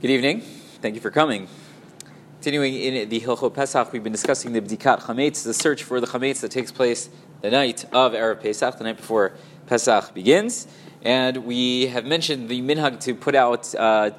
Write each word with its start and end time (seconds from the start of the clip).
Good 0.00 0.12
evening. 0.12 0.40
Thank 0.80 0.94
you 0.94 1.00
for 1.02 1.10
coming. 1.10 1.46
Continuing 2.36 2.74
in 2.74 3.10
the 3.10 3.20
Hilchot 3.20 3.52
Pesach, 3.52 3.92
we've 3.92 4.02
been 4.02 4.12
discussing 4.12 4.54
the 4.54 4.62
Bdikat 4.62 5.00
Chametz, 5.02 5.44
the 5.44 5.52
search 5.52 5.82
for 5.82 6.00
the 6.00 6.06
Chametz 6.06 6.40
that 6.40 6.50
takes 6.50 6.72
place 6.72 7.10
the 7.42 7.50
night 7.50 7.84
of 7.92 8.12
Erev 8.12 8.40
Pesach, 8.40 8.78
the 8.78 8.84
night 8.84 8.96
before 8.96 9.34
Pesach 9.66 10.14
begins. 10.14 10.66
And 11.02 11.44
we 11.44 11.88
have 11.88 12.06
mentioned 12.06 12.48
the 12.48 12.62
minhag 12.62 13.00
to 13.00 13.14
put 13.14 13.34
out 13.34 13.74
uh, 13.74 14.12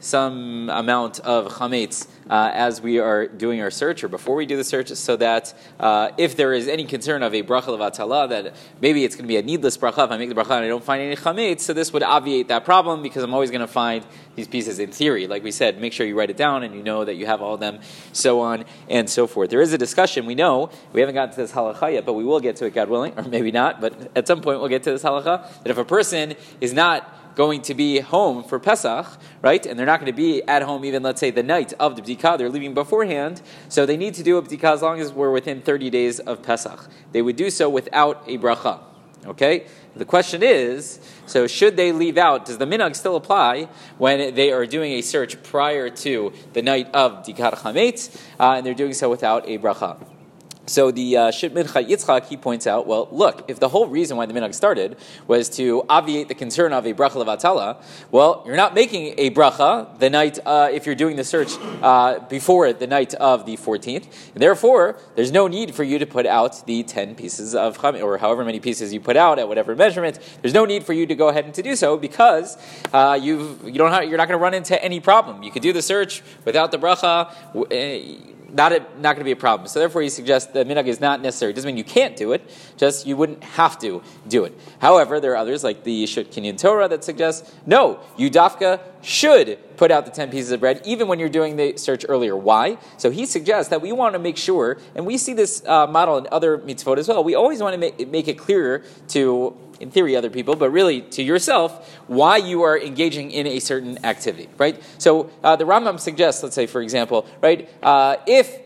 some 0.00 0.68
amount 0.70 1.20
of 1.20 1.52
chametz 1.52 2.08
uh, 2.28 2.50
as 2.54 2.80
we 2.80 2.98
are 2.98 3.26
doing 3.26 3.60
our 3.60 3.70
search 3.70 4.02
or 4.02 4.08
before 4.08 4.34
we 4.34 4.46
do 4.46 4.56
the 4.56 4.64
search, 4.64 4.88
so 4.88 5.16
that 5.16 5.54
uh, 5.78 6.10
if 6.16 6.36
there 6.36 6.52
is 6.52 6.68
any 6.68 6.84
concern 6.84 7.22
of 7.22 7.34
a 7.34 7.42
bracha 7.42 7.66
levatala, 7.66 8.28
that 8.28 8.54
maybe 8.80 9.04
it's 9.04 9.14
going 9.14 9.24
to 9.24 9.28
be 9.28 9.36
a 9.36 9.42
needless 9.42 9.76
bracha 9.76 10.04
if 10.04 10.10
I 10.10 10.16
make 10.16 10.28
the 10.28 10.34
bracha 10.34 10.52
and 10.52 10.64
I 10.64 10.68
don't 10.68 10.82
find 10.82 11.02
any 11.02 11.16
chametz, 11.16 11.60
so 11.60 11.72
this 11.72 11.92
would 11.92 12.02
obviate 12.02 12.48
that 12.48 12.64
problem 12.64 13.02
because 13.02 13.22
I'm 13.22 13.34
always 13.34 13.50
going 13.50 13.60
to 13.60 13.66
find 13.66 14.04
these 14.36 14.48
pieces 14.48 14.78
in 14.78 14.90
theory. 14.90 15.26
Like 15.26 15.44
we 15.44 15.50
said, 15.50 15.80
make 15.80 15.92
sure 15.92 16.06
you 16.06 16.18
write 16.18 16.30
it 16.30 16.36
down 16.36 16.62
and 16.62 16.74
you 16.74 16.82
know 16.82 17.04
that 17.04 17.14
you 17.14 17.26
have 17.26 17.42
all 17.42 17.54
of 17.54 17.60
them, 17.60 17.80
so 18.12 18.40
on 18.40 18.64
and 18.88 19.08
so 19.08 19.26
forth. 19.26 19.50
There 19.50 19.60
is 19.60 19.72
a 19.72 19.78
discussion, 19.78 20.24
we 20.24 20.34
know, 20.34 20.70
we 20.92 21.00
haven't 21.00 21.14
gotten 21.14 21.34
to 21.34 21.40
this 21.40 21.52
halacha 21.52 21.92
yet, 21.92 22.06
but 22.06 22.14
we 22.14 22.24
will 22.24 22.40
get 22.40 22.56
to 22.56 22.66
it, 22.66 22.74
God 22.74 22.88
willing, 22.88 23.12
or 23.18 23.24
maybe 23.24 23.50
not, 23.50 23.80
but 23.80 24.10
at 24.16 24.26
some 24.26 24.40
point 24.40 24.60
we'll 24.60 24.68
get 24.68 24.82
to 24.84 24.92
this 24.92 25.02
halacha, 25.02 25.62
that 25.62 25.70
if 25.70 25.78
a 25.78 25.84
person 25.84 26.34
is 26.60 26.72
not 26.72 27.29
going 27.40 27.62
to 27.62 27.72
be 27.72 28.00
home 28.00 28.44
for 28.44 28.58
Pesach, 28.58 29.06
right? 29.40 29.64
And 29.64 29.78
they're 29.78 29.86
not 29.86 29.98
going 29.98 30.12
to 30.12 30.22
be 30.26 30.42
at 30.42 30.60
home 30.60 30.84
even, 30.84 31.02
let's 31.02 31.20
say, 31.20 31.30
the 31.30 31.42
night 31.42 31.72
of 31.80 31.96
the 31.96 32.02
Bdikah. 32.02 32.36
They're 32.36 32.50
leaving 32.50 32.74
beforehand. 32.74 33.40
So 33.70 33.86
they 33.86 33.96
need 33.96 34.12
to 34.16 34.22
do 34.22 34.36
a 34.36 34.42
Bdikah 34.42 34.74
as 34.74 34.82
long 34.82 35.00
as 35.00 35.10
we're 35.10 35.30
within 35.30 35.62
30 35.62 35.88
days 35.88 36.20
of 36.20 36.42
Pesach. 36.42 36.86
They 37.12 37.22
would 37.22 37.36
do 37.36 37.48
so 37.48 37.70
without 37.70 38.22
a 38.26 38.36
bracha. 38.36 38.80
Okay? 39.24 39.64
The 39.96 40.04
question 40.04 40.42
is, 40.42 41.00
so 41.24 41.46
should 41.46 41.78
they 41.78 41.92
leave 41.92 42.18
out, 42.18 42.44
does 42.44 42.58
the 42.58 42.66
minhag 42.66 42.94
still 42.94 43.16
apply 43.16 43.68
when 43.96 44.34
they 44.34 44.52
are 44.52 44.66
doing 44.66 44.92
a 44.92 45.00
search 45.00 45.42
prior 45.42 45.88
to 45.88 46.34
the 46.52 46.60
night 46.60 46.90
of 46.92 47.24
Bdikat 47.24 47.54
Chametz, 47.54 48.20
uh, 48.38 48.56
and 48.56 48.66
they're 48.66 48.74
doing 48.74 48.92
so 48.92 49.08
without 49.08 49.48
a 49.48 49.56
bracha? 49.56 49.96
So 50.66 50.90
the 50.90 51.16
uh, 51.16 51.30
Shitmin 51.30 51.64
Yitzchak, 51.64 52.26
he 52.26 52.36
points 52.36 52.66
out, 52.66 52.86
well, 52.86 53.08
look, 53.10 53.44
if 53.48 53.58
the 53.58 53.68
whole 53.68 53.88
reason 53.88 54.16
why 54.16 54.26
the 54.26 54.32
minhag 54.32 54.54
started 54.54 54.96
was 55.26 55.48
to 55.56 55.84
obviate 55.88 56.28
the 56.28 56.34
concern 56.34 56.72
of 56.72 56.86
a 56.86 56.94
bracha 56.94 57.24
levatala, 57.24 57.82
well, 58.10 58.42
you're 58.46 58.56
not 58.56 58.74
making 58.74 59.14
a 59.18 59.30
bracha 59.30 59.98
the 59.98 60.08
night, 60.08 60.38
uh, 60.46 60.68
if 60.70 60.86
you're 60.86 60.94
doing 60.94 61.16
the 61.16 61.24
search 61.24 61.56
uh, 61.82 62.20
before 62.28 62.72
the 62.72 62.86
night 62.86 63.14
of 63.14 63.46
the 63.46 63.56
14th. 63.56 64.06
And 64.34 64.42
therefore, 64.42 64.98
there's 65.16 65.32
no 65.32 65.48
need 65.48 65.74
for 65.74 65.82
you 65.82 65.98
to 65.98 66.06
put 66.06 66.26
out 66.26 66.64
the 66.66 66.82
10 66.82 67.16
pieces 67.16 67.54
of 67.54 67.78
chametz, 67.78 68.02
or 68.02 68.18
however 68.18 68.44
many 68.44 68.60
pieces 68.60 68.92
you 68.92 69.00
put 69.00 69.16
out 69.16 69.38
at 69.38 69.48
whatever 69.48 69.74
measurement. 69.74 70.18
There's 70.40 70.54
no 70.54 70.64
need 70.64 70.84
for 70.84 70.92
you 70.92 71.06
to 71.06 71.14
go 71.14 71.28
ahead 71.28 71.46
and 71.46 71.54
to 71.54 71.62
do 71.62 71.74
so 71.74 71.96
because 71.96 72.56
uh, 72.92 73.18
you've, 73.20 73.64
you 73.64 73.72
don't 73.72 73.90
have, 73.90 74.04
you're 74.04 74.18
not 74.18 74.28
going 74.28 74.38
to 74.38 74.42
run 74.42 74.54
into 74.54 74.80
any 74.82 75.00
problem. 75.00 75.42
You 75.42 75.50
could 75.50 75.62
do 75.62 75.72
the 75.72 75.82
search 75.82 76.22
without 76.44 76.70
the 76.70 76.78
bracha 76.78 77.34
eh, 77.72 78.16
not, 78.52 78.72
not 78.72 79.14
going 79.14 79.18
to 79.18 79.24
be 79.24 79.32
a 79.32 79.36
problem. 79.36 79.68
So 79.68 79.78
therefore, 79.78 80.02
he 80.02 80.08
suggests 80.08 80.52
that 80.52 80.66
minhag 80.66 80.86
is 80.86 81.00
not 81.00 81.20
necessary. 81.20 81.52
It 81.52 81.54
doesn't 81.54 81.68
mean 81.68 81.76
you 81.76 81.84
can't 81.84 82.16
do 82.16 82.32
it, 82.32 82.42
just 82.76 83.06
you 83.06 83.16
wouldn't 83.16 83.42
have 83.44 83.78
to 83.80 84.02
do 84.28 84.44
it. 84.44 84.58
However, 84.80 85.20
there 85.20 85.32
are 85.32 85.36
others 85.36 85.64
like 85.64 85.84
the 85.84 86.04
Yeshut 86.04 86.26
Kinyan 86.26 86.58
Torah 86.58 86.88
that 86.88 87.04
suggests 87.04 87.54
no, 87.66 88.00
you 88.16 88.30
dafka 88.30 88.80
should 89.02 89.58
put 89.76 89.90
out 89.90 90.04
the 90.04 90.10
10 90.10 90.30
pieces 90.30 90.52
of 90.52 90.60
bread 90.60 90.82
even 90.84 91.08
when 91.08 91.18
you're 91.18 91.28
doing 91.28 91.56
the 91.56 91.76
search 91.76 92.04
earlier. 92.08 92.36
Why? 92.36 92.76
So 92.98 93.10
he 93.10 93.24
suggests 93.26 93.70
that 93.70 93.80
we 93.80 93.92
want 93.92 94.14
to 94.14 94.18
make 94.18 94.36
sure, 94.36 94.78
and 94.94 95.06
we 95.06 95.16
see 95.16 95.32
this 95.32 95.62
uh, 95.66 95.86
model 95.86 96.18
in 96.18 96.26
other 96.30 96.58
mitzvot 96.58 96.98
as 96.98 97.08
well, 97.08 97.24
we 97.24 97.34
always 97.34 97.62
want 97.62 97.74
to 97.74 97.78
make, 97.78 98.08
make 98.08 98.28
it 98.28 98.38
clearer 98.38 98.82
to 99.08 99.56
in 99.80 99.90
theory, 99.90 100.14
other 100.14 100.30
people, 100.30 100.54
but 100.54 100.70
really 100.70 101.00
to 101.00 101.22
yourself, 101.22 101.98
why 102.06 102.36
you 102.36 102.62
are 102.62 102.78
engaging 102.78 103.30
in 103.30 103.46
a 103.46 103.58
certain 103.58 104.04
activity, 104.04 104.48
right? 104.58 104.80
So 104.98 105.30
uh, 105.42 105.56
the 105.56 105.64
Rambam 105.64 105.98
suggests, 105.98 106.42
let's 106.42 106.54
say, 106.54 106.66
for 106.66 106.82
example, 106.82 107.26
right, 107.40 107.68
uh, 107.82 108.16
if 108.26 108.60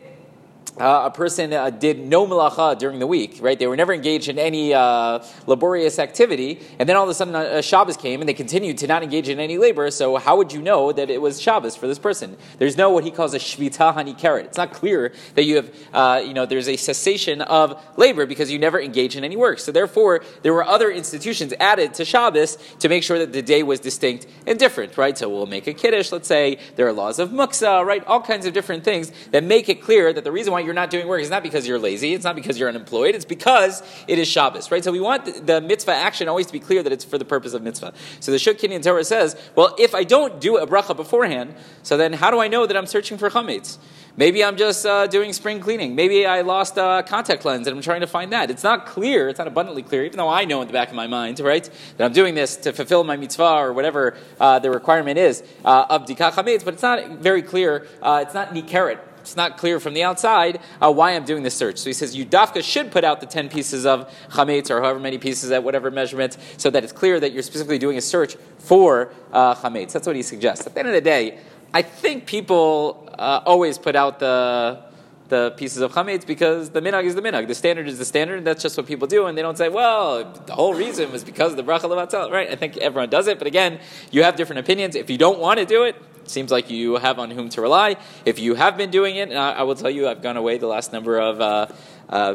uh, 0.79 1.03
a 1.05 1.11
person 1.11 1.53
uh, 1.53 1.71
did 1.71 1.99
no 2.01 2.27
malacha 2.27 2.79
during 2.79 2.99
the 2.99 3.07
week, 3.07 3.39
right? 3.41 3.59
They 3.59 3.67
were 3.67 3.77
never 3.77 3.93
engaged 3.93 4.29
in 4.29 4.39
any 4.39 4.75
uh, 4.75 5.25
laborious 5.47 5.99
activity, 5.99 6.61
and 6.79 6.89
then 6.89 6.97
all 6.97 7.05
of 7.05 7.09
a 7.09 7.15
sudden 7.15 7.35
uh, 7.35 7.61
Shabbos 7.61 7.97
came 7.97 8.21
and 8.21 8.29
they 8.29 8.35
continued 8.35 8.79
to 8.79 8.87
not 8.87 9.03
engage 9.03 9.29
in 9.29 9.39
any 9.39 9.57
labor. 9.57 9.91
So 9.91 10.17
how 10.17 10.37
would 10.37 10.53
you 10.53 10.61
know 10.61 10.93
that 10.93 11.11
it 11.11 11.23
was 11.23 11.41
Shabbos 11.41 11.77
for 11.77 11.87
this 11.87 11.99
person? 11.99 12.37
There's 12.59 12.77
no 12.77 12.91
what 12.91 13.05
he 13.05 13.11
calls 13.11 13.35
a 13.35 13.39
shvita 13.39 13.95
hanikeret. 13.95 14.45
It's 14.45 14.59
not 14.59 14.73
clear 14.73 15.13
that 15.35 15.45
you 15.45 15.57
have, 15.57 15.75
uh, 15.93 16.23
you 16.25 16.35
know, 16.35 16.47
there's 16.47 16.69
a 16.69 16.77
cessation 16.77 17.41
of 17.43 17.81
labor 17.97 18.27
because 18.27 18.51
you 18.51 18.59
never 18.59 18.81
engage 18.81 19.17
in 19.17 19.25
any 19.25 19.37
work. 19.37 19.61
So 19.61 19.71
therefore, 19.71 20.25
there 20.43 20.53
were 20.53 20.65
other 20.65 20.91
institutions 20.91 21.55
added 21.61 21.95
to 21.95 22.05
Shabbos 22.05 22.59
to 22.81 22.89
make 22.89 23.03
sure 23.03 23.19
that 23.19 23.33
the 23.33 23.43
day 23.43 23.63
was 23.63 23.81
distinct 23.81 24.27
and 24.47 24.59
different, 24.59 24.97
right? 24.97 25.17
So 25.17 25.29
we'll 25.29 25.47
make 25.47 25.67
a 25.67 25.73
kiddush. 25.73 26.13
Let's 26.13 26.29
say 26.29 26.59
there 26.77 26.87
are 26.87 26.93
laws 26.93 27.19
of 27.19 27.31
muksa, 27.31 27.85
right? 27.85 28.05
All 28.07 28.21
kinds 28.21 28.47
of 28.47 28.53
different 28.53 28.85
things 28.85 29.13
that 29.31 29.45
make 29.45 29.69
it 29.69 29.83
clear 29.83 30.13
that 30.13 30.25
the 30.25 30.33
reason 30.33 30.53
why 30.53 30.61
you're 30.61 30.75
not 30.75 30.91
doing 30.91 31.07
work 31.07 31.21
is 31.21 31.31
not 31.31 31.43
because 31.43 31.67
you're 31.67 31.79
lazy, 31.79 32.15
it's 32.15 32.25
not 32.25 32.37
because 32.37 32.59
you're 32.59 32.69
unemployed, 32.69 33.15
it's 33.15 33.25
because 33.25 33.83
it 34.07 34.19
is 34.19 34.29
Shabbos, 34.29 34.71
right? 34.71 34.85
So 34.85 34.93
we 34.93 35.01
want 35.01 35.25
the, 35.25 35.33
the 35.41 35.61
mitzvah 35.61 35.95
action 35.95 36.29
always 36.29 36.47
to 36.47 36.53
be 36.53 36.61
clear 36.61 36.83
that 36.83 36.93
it's 36.93 37.05
for 37.05 37.19
the 37.19 37.25
purpose 37.25 37.55
of 37.55 37.63
mitzvah. 37.63 37.93
So 38.21 38.33
the 38.33 38.39
Shut 38.39 38.59
Kinyan 38.59 38.83
Torah 38.83 39.05
says, 39.05 39.37
well, 39.55 39.75
if 39.79 39.95
I 39.95 40.05
don't 40.05 40.41
do 40.41 40.57
a 40.57 40.67
bracha 40.67 40.97
beforehand, 40.97 41.55
so 41.83 41.97
then 41.97 42.13
how 42.13 42.31
do 42.31 42.41
I 42.41 42.49
know 42.49 42.67
that 42.67 42.77
I'm 42.77 42.87
searching 42.87 43.19
for 43.19 43.31
chametz? 43.31 43.79
Maybe 44.17 44.45
I'm 44.45 44.57
just 44.57 44.87
uh, 44.87 45.09
doing 45.09 45.33
spring 45.33 45.59
cleaning. 45.59 45.97
Maybe 45.97 46.25
I 46.25 46.43
lost 46.43 46.77
a 46.77 47.05
contact 47.05 47.45
lens 47.45 47.67
and 47.67 47.77
I'm 47.77 47.83
trying 47.83 48.03
to 48.03 48.07
find 48.07 48.33
that. 48.33 48.49
It's 48.49 48.63
not 48.63 48.87
clear, 48.87 49.29
it's 49.29 49.39
not 49.39 49.49
abundantly 49.49 49.83
clear, 49.83 50.05
even 50.05 50.19
though 50.19 50.29
I 50.29 50.45
know 50.45 50.63
in 50.63 50.69
the 50.69 50.73
back 50.73 50.89
of 50.89 50.95
my 50.95 51.09
mind, 51.09 51.41
right, 51.41 51.69
that 51.97 52.05
I'm 52.05 52.13
doing 52.13 52.37
this 52.37 52.57
to 52.59 52.73
fulfill 52.73 53.03
my 53.03 53.17
mitzvah 53.17 53.57
or 53.57 53.73
whatever 53.73 54.17
uh, 54.39 54.61
the 54.61 54.71
requirement 54.71 55.19
is 55.19 55.43
uh, 55.65 55.87
of 55.91 56.07
bdikat 56.07 56.31
chametz, 56.33 56.65
but 56.65 56.75
it's 56.75 56.83
not 56.83 57.19
very 57.19 57.43
clear. 57.43 57.89
Uh, 58.01 58.23
it's 58.25 58.35
not 58.35 58.55
nikeret 58.55 59.01
it's 59.25 59.37
not 59.37 59.57
clear 59.57 59.81
from 59.81 59.95
the 59.95 60.03
outside 60.03 60.61
uh, 60.83 60.93
why 60.93 61.13
I'm 61.13 61.25
doing 61.25 61.43
this 61.43 61.55
search. 61.55 61.79
So 61.79 61.89
he 61.89 61.95
says, 61.95 62.15
you 62.15 62.27
dafka 62.27 62.63
should 62.63 62.93
put 62.93 63.05
out 63.05 63.21
the 63.21 63.27
10 63.27 63.49
pieces 63.49 63.87
of 63.87 64.13
chametz 64.31 64.71
or 64.71 64.83
however 64.83 65.01
many 65.01 65.17
pieces 65.17 65.51
at 65.51 65.65
whatever 65.65 65.91
measurement 65.91 66.37
so 66.59 66.69
that 66.69 66.85
it's 66.85 66.93
clear 66.93 67.19
that 67.21 67.33
you're 67.33 67.43
specifically 67.43 67.79
doing 67.79 67.97
a 67.97 68.03
search 68.03 68.37
for 68.59 69.13
uh, 69.33 69.55
chametz. 69.55 69.93
That's 69.93 70.07
what 70.07 70.17
he 70.17 70.23
suggests. 70.23 70.67
At 70.67 70.75
the 70.75 70.81
end 70.81 70.89
of 70.89 70.95
the 70.95 71.01
day, 71.01 71.39
I 71.75 71.83
think 71.83 72.27
people 72.27 73.11
uh, 73.19 73.41
always 73.45 73.79
put 73.79 73.97
out 73.97 74.21
the 74.21 74.85
the 75.29 75.53
pieces 75.57 75.81
of 75.81 75.91
chametz 75.93 76.27
because 76.27 76.71
the 76.71 76.81
minhag 76.81 77.05
is 77.05 77.15
the 77.15 77.23
minhag. 77.23 77.49
The 77.49 77.55
standard 77.55 77.89
is 77.89 77.99
the 77.99 78.05
standard, 78.05 78.39
and 78.39 78.47
that's 78.47 78.63
just 78.63 78.77
what 78.77 78.87
people 78.87 79.09
do. 79.09 79.27
And 79.27 79.37
they 79.37 79.43
don't 79.43 79.59
say, 79.59 79.69
well, 79.69 80.23
the 80.47 80.53
whole 80.53 80.75
reason 80.75 81.11
was 81.11 81.25
because 81.25 81.51
of 81.53 81.57
the 81.57 81.65
bracha 81.65 81.89
levatel. 81.93 82.31
Right? 82.31 82.51
I 82.51 82.57
think 82.57 82.77
everyone 82.77 83.11
does 83.11 83.27
it, 83.27 83.39
but 83.39 83.49
again, 83.49 83.81
you 84.13 84.23
have 84.23 84.37
different 84.37 84.61
opinions. 84.61 84.95
If 84.95 85.11
you 85.11 85.19
don't 85.19 85.41
want 85.41 85.59
to 85.59 85.67
do 85.67 85.83
it, 85.83 85.97
seems 86.27 86.53
like 86.53 86.71
you 86.71 86.97
have 86.97 87.19
on 87.19 87.31
whom 87.31 87.49
to 87.51 87.61
rely. 87.61 87.97
If 88.25 88.39
you 88.39 88.55
have 88.55 88.77
been 88.77 88.91
doing 88.91 89.17
it, 89.17 89.31
and 89.31 89.39
I, 89.39 89.53
I 89.53 89.63
will 89.65 89.75
tell 89.75 89.91
you, 89.91 90.07
I've 90.09 90.23
gone 90.23 90.37
away 90.37 90.59
the 90.59 90.69
last 90.69 90.93
number 90.93 91.19
of 91.19 91.41
uh, 91.41 91.67
uh, 92.09 92.35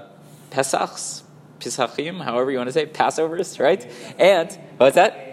Pesachs, 0.52 1.22
Pesachim, 1.60 2.22
however 2.24 2.52
you 2.52 2.58
want 2.58 2.68
to 2.68 2.74
say, 2.74 2.86
Passovers, 2.88 3.60
right? 3.60 3.86
And 4.18 4.52
what's 4.78 4.96
that? 4.96 5.29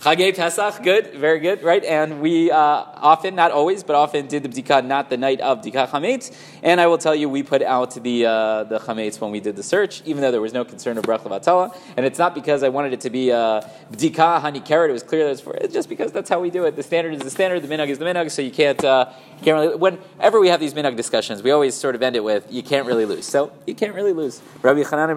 Chagei 0.00 0.32
Pesach, 0.32 0.80
good, 0.84 1.12
very 1.14 1.40
good, 1.40 1.60
right? 1.64 1.84
And 1.84 2.20
we 2.20 2.52
uh, 2.52 2.56
often, 2.56 3.34
not 3.34 3.50
always, 3.50 3.82
but 3.82 3.96
often 3.96 4.28
did 4.28 4.44
the 4.44 4.48
bdika 4.48 4.84
not 4.84 5.10
the 5.10 5.16
night 5.16 5.40
of 5.40 5.60
bdika 5.60 5.88
chametz. 5.88 6.32
And 6.62 6.80
I 6.80 6.86
will 6.86 6.98
tell 6.98 7.16
you, 7.16 7.28
we 7.28 7.42
put 7.42 7.62
out 7.62 8.00
the 8.00 8.26
uh, 8.26 8.62
the 8.62 8.78
chametz 8.78 9.20
when 9.20 9.32
we 9.32 9.40
did 9.40 9.56
the 9.56 9.64
search, 9.64 10.02
even 10.04 10.22
though 10.22 10.30
there 10.30 10.40
was 10.40 10.52
no 10.52 10.64
concern 10.64 10.98
of 10.98 11.04
bracha 11.04 11.24
vatala. 11.24 11.76
And 11.96 12.06
it's 12.06 12.16
not 12.16 12.32
because 12.32 12.62
I 12.62 12.68
wanted 12.68 12.92
it 12.92 13.00
to 13.00 13.10
be 13.10 13.32
uh, 13.32 13.60
bdika 13.90 14.40
hanikeret. 14.40 14.88
It 14.88 14.92
was 14.92 15.02
clear 15.02 15.24
that 15.24 15.32
it's 15.32 15.40
for. 15.40 15.54
It's 15.56 15.74
just 15.74 15.88
because 15.88 16.12
that's 16.12 16.30
how 16.30 16.38
we 16.38 16.50
do 16.50 16.64
it. 16.66 16.76
The 16.76 16.84
standard 16.84 17.14
is 17.14 17.22
the 17.22 17.30
standard. 17.30 17.60
The 17.62 17.68
minhag 17.68 17.88
is 17.88 17.98
the 17.98 18.04
minhag. 18.04 18.30
So 18.30 18.40
you 18.40 18.52
can't 18.52 18.84
uh, 18.84 19.10
you 19.38 19.44
can't 19.44 19.58
really. 19.58 19.74
Whenever 19.74 20.38
we 20.38 20.46
have 20.46 20.60
these 20.60 20.74
minhag 20.74 20.94
discussions, 20.94 21.42
we 21.42 21.50
always 21.50 21.74
sort 21.74 21.96
of 21.96 22.02
end 22.02 22.14
it 22.14 22.22
with 22.22 22.46
you 22.52 22.62
can't 22.62 22.86
really 22.86 23.04
lose. 23.04 23.26
So 23.26 23.50
you 23.66 23.74
can't 23.74 23.96
really 23.96 24.12
lose. 24.12 24.40
Rabbi 24.62 24.82
Chanan 24.82 25.08